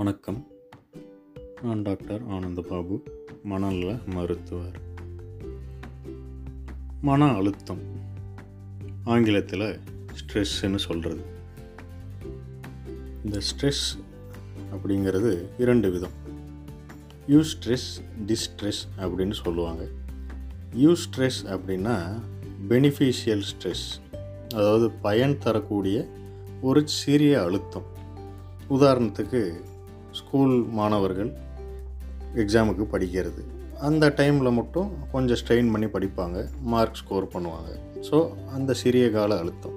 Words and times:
வணக்கம். 0.00 0.46
நான் 1.62 1.82
டாக்டர் 1.82 2.28
ஆனந்தபாபு 2.28 3.00
மனநல 3.44 4.04
மருத்துவர். 4.06 4.80
மன 7.00 7.24
அழுத்தம். 7.24 7.78
ஆங்கிலத்தில் 9.04 9.78
ஸ்ட்ரெஸ்ஸுன்னு 10.12 10.76
சொல்கிறது 10.76 11.20
இந்த 13.24 13.38
ஸ்ட்ரெஸ் 13.38 13.98
அப்படிங்கிறது 14.72 15.48
இரண்டு 15.58 15.90
விதம். 15.90 16.16
யூ 17.26 17.40
ஸ்ட்ரெஸ் 17.40 18.02
டிஸ்ட்ரெஸ் 18.26 18.82
அப்படின்னு 18.96 19.32
சொல்லுவாங்க. 19.32 19.86
யூ 20.74 20.92
ஸ்ட்ரெஸ் 20.92 21.44
அப்படின்னா 21.44 22.20
பெனிஃபிஷியல் 22.68 23.42
ஸ்ட்ரெஸ் 23.52 24.14
அதாவது 24.54 24.90
பயன் 24.90 25.38
தரக்கூடிய 25.38 26.08
ஒரு 26.60 26.88
சிறிய 26.88 27.42
அழுத்தம். 27.42 27.98
உதாரணத்துக்கு 28.70 29.68
ஸ்கூல் 30.10 30.64
மாணவர்கள் 30.78 31.30
எக்ஸாமுக்கு 32.34 32.84
படிக்கிறது. 32.92 33.42
அந்த 33.80 34.08
டைமில் 34.16 34.52
மட்டும் 34.52 34.90
கொஞ்சம் 35.12 35.36
ஸ்ட்ரெயின் 35.42 35.70
பண்ணி 35.70 35.86
படிப்பாங்க. 35.86 36.48
மார்க் 36.62 36.94
ஸ்கோர் 36.94 37.32
பண்ணுவாங்க. 37.34 37.70
ஸோ 38.10 38.32
அந்த 38.54 38.72
சிறிய 38.72 39.10
கால 39.10 39.38
அழுத்தம். 39.38 39.76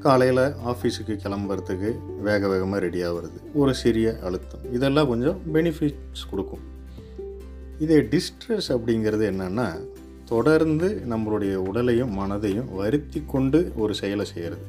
காலையில் 0.00 0.44
ஆஃபீஸுக்கு 0.70 1.14
கிளம்புறதுக்கு 1.24 1.90
வேக 2.22 2.48
வேகமாக 2.48 2.80
ரெடி 2.80 3.02
ஆகிறது. 3.02 3.40
ஒரு 3.54 3.74
சிறிய 3.74 4.18
அழுத்தம். 4.22 4.72
இதெல்லாம் 4.72 5.08
கொஞ்சம் 5.08 5.40
பெனிஃபிட்ஸ் 5.54 6.28
கொடுக்கும். 6.30 6.64
இதே 7.78 7.98
டிஸ்ட்ரெஸ் 8.00 8.68
அப்படிங்கிறது 8.68 9.24
என்னென்னா 9.32 9.68
தொடர்ந்து 10.24 11.02
நம்மளுடைய 11.10 11.54
உடலையும் 11.54 12.12
மனதையும் 12.18 12.74
வருத்தி 12.74 13.22
கொண்டு 13.26 13.72
ஒரு 13.76 13.94
செயலை 13.94 14.24
செய்கிறது 14.24 14.64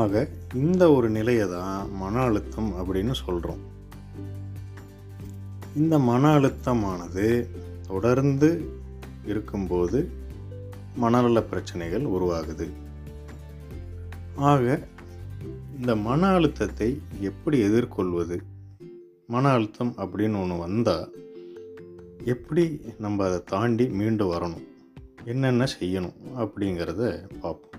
ஆக 0.00 0.28
இந்த 0.54 0.82
ஒரு 0.92 1.08
நிலையை 1.10 1.46
தான் 1.48 1.96
மன 1.96 2.20
அழுத்தம் 2.20 2.70
அப்படின்னு 2.78 3.14
சொல்கிறோம் 3.14 3.62
இந்த 5.76 5.98
மன 5.98 6.38
அழுத்தமானது 6.38 7.26
தொடர்ந்து 7.86 8.48
இருக்கும்போது 9.26 9.98
மனநல 11.00 11.40
பிரச்சனைகள் 11.42 12.04
உருவாகுது. 12.04 12.66
ஆக 14.34 14.64
இந்த 15.76 15.96
மன 15.96 16.26
அழுத்தத்தை 16.26 17.00
எப்படி 17.20 17.58
எதிர்கொள்வது? 17.58 18.38
மன 19.26 19.48
அழுத்தம் 19.48 19.92
அப்படின்னு 19.98 20.40
ஒன்று 20.42 20.56
வந்தால் 20.56 21.12
எப்படி 22.24 22.80
நம்ம 22.98 23.26
அதை 23.26 23.40
தாண்டி 23.44 23.86
மீண்டு 23.88 24.26
வரணும்? 24.32 24.66
என்னென்ன 25.24 25.66
செய்யணும் 25.80 26.18
அப்படிங்கிறத 26.38 27.02
பார்ப்போம். 27.40 27.71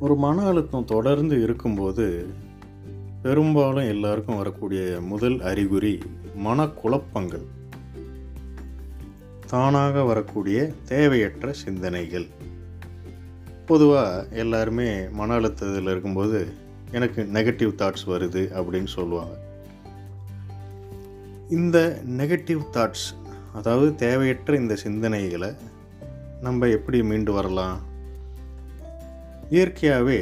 ஒரு 0.00 0.16
மன 0.16 0.46
அழுத்தம் 0.46 0.84
தொடர்ந்து 0.84 1.42
இருக்கும்போது 1.42 2.26
பெரும்பாலும் 3.22 3.88
எல்லாருக்கும் 3.88 4.36
வரக்கூடிய 4.36 4.98
முதல் 5.00 5.40
அறிகுறி 5.40 5.98
மனக்குழப்பங்கள். 6.44 7.44
தானாக 9.46 10.02
வரக்கூடிய 10.02 10.72
தேவையற்ற 10.84 11.52
சிந்தனைகள். 11.52 12.26
பொதுவாக 13.66 14.26
எல்லாருமே 14.32 15.08
மன 15.08 15.34
அழுத்தத்தில் 15.34 15.82
இருக்கும்போது 15.82 16.46
எனக்கு 16.90 17.28
நெகட்டிவ் 17.32 17.72
தாட்ஸ் 17.78 18.08
வருது 18.08 18.60
அப்படின்னு 18.60 18.86
சொல்லுவாங்க. 18.86 19.34
இந்த 21.50 21.98
நெகட்டிவ் 22.16 22.60
தாட்ஸ் 22.72 23.14
அதாவது 23.54 23.94
தேவையற்ற 23.94 24.56
இந்த 24.56 24.76
சிந்தனைகளை 24.84 25.56
நம்ம 26.40 26.66
எப்படி 26.66 27.02
மீண்டு 27.02 27.32
வரலாம்? 27.32 27.88
இயற்கையாகவே 29.50 30.18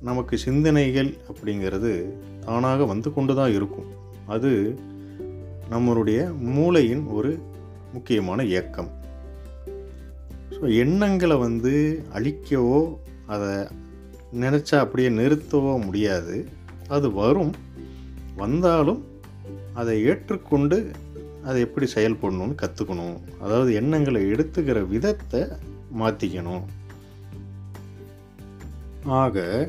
நமக்கு 0.00 0.38
சிந்தனைகள் 0.38 1.10
அப்படிங்கிறது 1.30 1.92
தானாக 2.40 2.84
வந்து 2.84 3.12
கொண்டு 3.12 3.34
தான் 3.34 3.52
இருக்கும். 3.52 3.88
அது 4.26 4.78
நம்மளுடைய 5.70 6.18
மூளையின் 6.38 7.06
ஒரு 7.06 7.38
முக்கியமான 7.92 8.44
இயக்கம். 8.44 8.90
ஸோ 10.50 10.76
எண்ணங்களை 10.76 11.36
வந்து 11.36 12.02
அழிக்கவோ 12.14 12.80
அதை 13.26 13.52
நினச்சா 14.40 14.76
அப்படியே 14.78 15.08
நிறுத்தவோ 15.08 15.84
முடியாது. 15.84 16.36
அது 16.88 17.12
வரும். 17.12 17.54
வந்தாலும் 18.36 19.02
அதை 19.74 20.04
ஏற்றுக்கொண்டு 20.04 20.90
அதை 21.44 21.58
எப்படி 21.60 21.86
செயல்படணும்னு 21.94 22.54
கற்றுக்கணும் 22.62 23.16
அதாவது 23.40 23.74
எண்ணங்களை 23.74 24.22
எடுத்துக்கிற 24.30 24.78
விதத்தை 24.86 25.42
மாற்றிக்கணும் 25.98 26.64
ஆக 29.06 29.68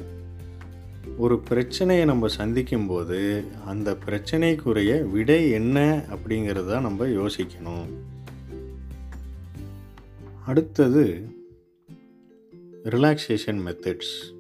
ஒரு 1.18 1.40
பிரச்சனையை 1.40 2.06
நம்ம 2.06 2.28
சந்திக்கும்போது 2.28 3.44
அந்த 3.66 3.98
பிரச்சனைக்குரிய 4.06 5.10
விடை 5.10 5.52
என்ன 5.52 6.06
அப்படிங்கிறத 6.10 6.82
நம்ம 6.82 7.06
யோசிக்கணும். 7.06 7.86
அடுத்தது 10.46 11.30
ரிலாக்ஸேஷன் 12.84 13.62
மெத்தட்ஸ் 13.66 14.36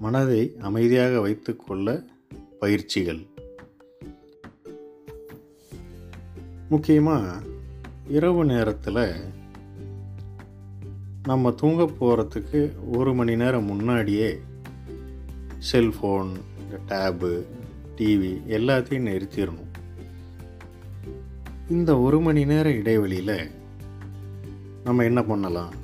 மனதை 0.00 0.56
அமைதியாக 0.60 1.20
வைத்துக்கொள்ள 1.20 2.02
பயிற்சிகள். 2.58 3.26
முக்கியமாக 6.68 7.42
இரவு 8.08 8.44
நேரத்தில் 8.44 9.14
நம்ம 11.26 11.50
தூங்க 11.50 11.82
போகிறதுக்கு 11.82 12.72
ஒரு 12.92 13.14
மணி 13.14 13.36
நேரம் 13.36 13.64
முன்னாடியே 13.64 14.40
செல்ஃபோன் 15.72 16.32
இந்த 16.58 16.78
டேபு 16.88 17.42
டிவி 17.96 18.40
எல்லாத்தையும் 18.48 19.06
நிறுத்திடணும். 19.08 19.70
இந்த 21.68 21.98
ஒரு 21.98 22.20
மணி 22.20 22.44
நேர 22.44 22.70
இடைவெளியில் 22.70 23.50
நம்ம 24.84 25.04
என்ன 25.04 25.22
பண்ணலாம்? 25.22 25.74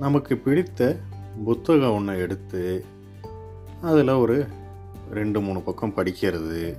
நமக்கு 0.00 0.36
பிடித்த 0.36 0.98
புத்தகம் 1.44 1.94
ஒன்று 1.94 2.18
எடுத்து 2.18 2.84
அதில் 3.82 4.08
ஒரு 4.08 4.46
ரெண்டு 5.10 5.40
மூணு 5.40 5.60
பக்கம் 5.60 5.96
படிக்கிறது. 5.96 6.76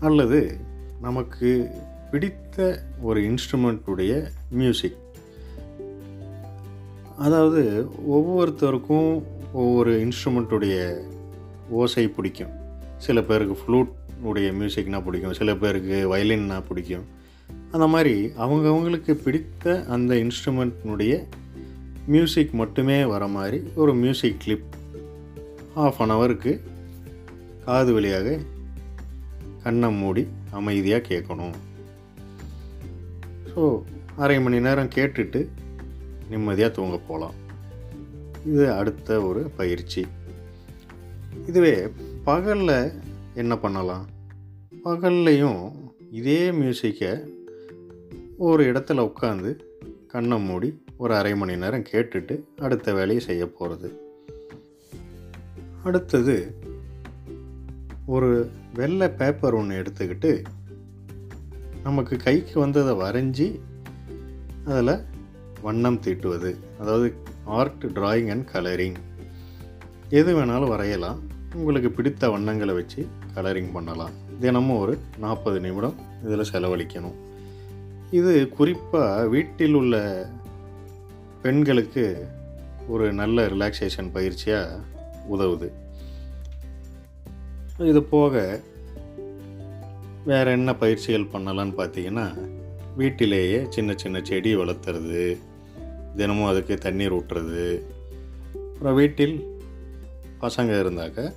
அல்லது 0.00 0.56
நமக்கு 1.00 1.70
பிடித்த 2.10 2.82
ஒரு 3.02 3.20
இன்ஸ்ட்ருமெண்ட்டுடைய 3.20 4.28
மியூசிக் 4.50 5.04
அதாவது 7.18 7.62
ஒவ்வொருத்தருக்கும் 8.16 9.22
ஒவ்வொரு 9.52 9.92
இன்ஸ்ட்ருமெண்ட்டுடைய 10.04 10.76
ஓசை 11.70 12.08
பிடிக்கும். 12.08 12.52
சில 12.98 13.22
பேருக்கு 13.22 13.56
ஃப்ளூட் 13.60 13.92
உடைய 14.22 14.52
மியூசிக்னால் 14.52 15.04
பிடிக்கும். 15.04 15.32
சில 15.32 15.54
பேருக்கு 15.54 16.16
வயலின்னா 16.16 16.62
பிடிக்கும். 16.68 17.04
அந்த 17.72 17.86
மாதிரி 17.86 18.14
அவங்கவுங்களுக்கு 18.26 19.12
பிடித்த 19.24 19.84
அந்த 19.88 20.14
இன்ஸ்ட்ருமெண்ட்னுடைய 20.14 21.14
மியூசிக் 22.06 22.52
மட்டுமே 22.52 23.04
வர 23.04 23.26
மாதிரி 23.26 23.58
ஒரு 23.74 23.94
மியூசிக் 23.94 24.40
கிளிப் 24.40 24.68
ஆஃப் 25.74 26.00
அன் 26.02 26.10
ஹவருக்கு 26.10 26.60
காது 27.64 27.92
வழியாக 27.92 28.38
கண்ணை 29.62 29.90
மூடி 29.92 30.26
அமைதியாக 30.50 31.06
கேட்கணும். 31.08 31.54
ஸோ 33.52 33.62
அரை 34.16 34.40
மணி 34.40 34.60
நேரம் 34.60 34.94
கேட்டுட்டு 34.94 35.40
நிம்மதியாக 36.30 36.74
தூங்க 36.74 36.98
போகலாம் 36.98 37.34
இது 38.46 38.72
அடுத்த 38.72 39.20
ஒரு 39.20 39.50
பயிற்சி. 39.56 40.06
இதுவே 41.46 41.88
பகலில் 42.24 42.92
என்ன 43.34 43.58
பண்ணலாம்? 43.58 44.06
பகல்லையும் 44.84 45.72
இதே 46.10 46.50
மியூசிக்கை 46.50 47.26
ஒரு 48.38 48.72
இடத்துல 48.72 49.12
உட்காந்து 49.12 49.58
கண்ணை 50.06 50.40
மூடி 50.40 50.82
ஒரு 50.96 51.14
அரை 51.14 51.36
மணி 51.36 51.56
நேரம் 51.56 51.82
கேட்டுட்டு 51.82 52.40
அடுத்த 52.58 52.94
வேலையை 52.94 53.24
செய்ய 53.24 53.46
போகிறது 53.46 54.00
அடுத்தது 55.84 56.54
ஒரு 58.06 58.50
வெள்ளை 58.74 59.08
பேப்பர் 59.08 59.54
ஒன்று 59.54 59.82
எடுத்துக்கிட்டு 59.82 60.42
நமக்கு 61.82 62.16
கைக்கு 62.16 62.60
வந்ததை 62.60 62.94
வரைஞ்சி 62.94 63.60
அதில் 64.64 65.04
வண்ணம் 65.62 66.00
தீட்டுவது 66.00 66.56
அதாவது 66.80 67.14
ஆர்ட் 67.44 67.84
டிராயிங் 67.84 68.30
அண்ட் 68.30 68.48
கலரிங் 68.52 68.94
எது 70.08 70.36
வேணாலும் 70.36 70.68
வரையலாம். 70.68 71.20
உங்களுக்கு 71.54 71.90
பிடித்த 71.90 72.30
வண்ணங்களை 72.30 72.74
வச்சு 72.74 73.06
கலரிங் 73.34 73.72
பண்ணலாம். 73.72 74.10
தினமும் 74.40 74.78
ஒரு 74.78 74.98
நாற்பது 75.18 75.60
நிமிடம் 75.60 75.94
இதில் 76.24 76.50
செலவழிக்கணும். 76.52 77.14
இது 78.10 78.48
குறிப்பாக 78.48 79.26
வீட்டில் 79.26 79.74
உள்ள 79.74 80.26
பெண்களுக்கு 81.42 82.26
ஒரு 82.88 83.12
நல்ல 83.12 83.46
ரிலாக்ஸேஷன் 83.46 84.12
பயிற்சியாக 84.14 84.80
உதவுது. 85.32 85.68
இது 87.78 88.02
போக 88.02 88.60
வேறு 90.24 90.50
என்ன 90.50 90.74
பயிற்சிகள் 90.74 91.30
பண்ணலான்னு 91.32 91.74
பார்த்தீங்கன்னா 91.80 92.48
வீட்டிலேயே 92.96 93.66
சின்ன 93.68 93.94
சின்ன 93.96 94.20
செடி 94.22 94.56
வளர்த்துறது 94.56 95.38
தினமும் 96.16 96.46
அதுக்கு 96.46 96.74
தண்ணீர் 96.76 97.14
ஊட்டுறது 97.14 97.82
அப்புறம் 98.54 98.94
வீட்டில் 98.94 99.58
பசங்க 100.40 100.72
இருந்தாக்க 100.82 101.32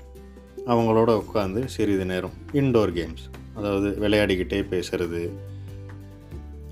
அவங்களோட 0.68 1.24
உட்காந்து 1.24 1.66
சிறிது 1.66 2.06
நேரம் 2.06 2.34
இன்டோர் 2.54 2.94
கேம்ஸ் 2.98 3.26
அதாவது 3.54 3.90
விளையாடிக்கிட்டே 4.08 4.60
பேசுறது. 4.72 5.30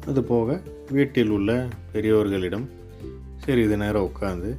அது 0.05 0.23
போக 0.23 0.61
வீட்டில் 0.89 1.29
உள்ள 1.29 1.67
பெரியோர்களிடம் 1.93 2.67
சிறிது 3.37 3.77
நேரம் 3.77 4.11
உட்காந்து 4.11 4.55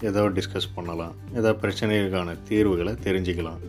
ஏதோ 0.00 0.22
டிஸ்கஸ் 0.28 0.74
பண்ணலாம் 0.74 1.14
ஏதோ 1.34 1.52
பிரச்சனைகளுக்கான 1.52 2.36
தீர்வுகளை 2.48 2.92
தெரிஞ்சுக்கலாம். 2.92 3.62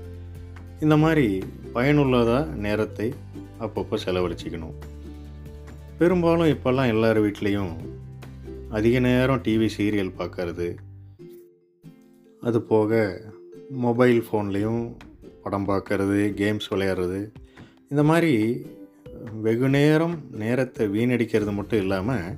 இந்த 0.80 0.98
மாதிரி 0.98 1.44
பயனுள்ளதாக 1.74 2.46
நேரத்தை 2.56 3.14
அப்பப்போ 3.60 3.98
செலவழிச்சிக்கணும். 4.06 4.76
பெரும்பாலும் 5.98 6.48
இப்போல்லாம் 6.48 6.88
எல்லார் 6.88 7.20
வீட்லேயும் 7.22 7.74
அதிக 8.70 9.00
நேரம் 9.00 9.42
டிவி 9.42 9.70
சீரியல் 9.78 10.16
பார்க்கறது. 10.18 10.76
அது 12.42 12.62
போக 12.62 13.22
மொபைல் 13.70 14.24
ஃபோன்லேயும் 14.28 14.82
படம் 15.44 15.68
பார்க்கறது 15.68 16.18
கேம்ஸ் 16.42 16.68
விளையாடுறது. 16.70 17.32
இந்த 17.90 18.04
மாதிரி 18.04 18.66
வெகு 19.42 19.70
நேரம் 19.70 20.18
நேரத்தை 20.32 20.88
வீணடிக்கிறது 20.88 21.54
மட்டும் 21.54 21.80
இல்லாமல் 21.80 22.38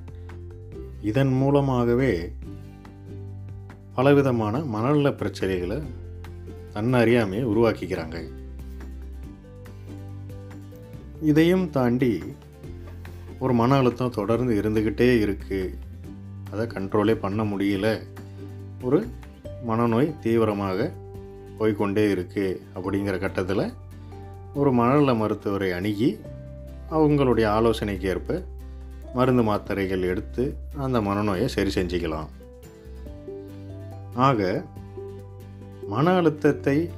இதன் 1.01 1.33
மூலமாகவே 1.33 2.31
பலவிதமான 3.93 4.57
மனநல 4.59 5.09
பிரச்சனைகளை 5.09 5.83
தன்னறியாமையை 6.73 7.45
உருவாக்கிக்கிறாங்க. 7.53 8.17
இதையும் 11.21 11.69
தாண்டி 11.69 12.23
ஒரு 13.39 13.53
மன 13.53 13.75
அழுத்தம் 13.75 14.09
தொடர்ந்து 14.09 14.53
இருந்துக்கிட்டே 14.61 15.09
இருக்குது 15.25 15.73
அதை 16.51 16.65
கண்ட்ரோலே 16.65 17.15
பண்ண 17.15 17.43
முடியல. 17.43 17.87
ஒரு 18.81 19.07
மனநோய் 19.67 20.19
தீவிரமாக 20.19 20.91
போய்கொண்டே 21.59 22.03
இருக்குது 22.13 22.59
அப்படிங்கிற 22.75 23.17
கட்டத்தில் 23.19 23.73
ஒரு 24.53 24.71
மனநல 24.71 25.13
மருத்துவரை 25.13 25.71
அணுகி 25.71 26.19
அவங்களுடைய 26.91 27.45
ஆலோசனைக்கு 27.47 28.07
ஏற்ப 28.07 28.43
மருந்து 29.13 29.43
மாத்திரைகள் 29.43 30.01
எடுத்து 30.01 30.55
அந்த 30.77 30.99
மனநோயை 30.99 31.45
சரி 31.45 31.71
செஞ்சுக்கலாம். 31.75 32.27
ஆக 34.13 34.63
மன 35.87 36.15
அழுத்தத்தை 36.15 36.89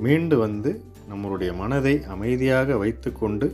மீண்டு 0.00 0.38
வந்து 0.38 0.82
நம்மளுடைய 1.10 1.56
மனதை 1.56 2.04
அமைதியாக 2.04 2.76
வைத்துக்கொண்டு 2.76 3.46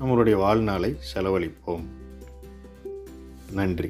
நம்மளுடைய 0.00 0.36
வாழ்நாளை 0.36 0.96
செலவழிப்போம். 1.14 1.84
நன்றி. 3.52 3.88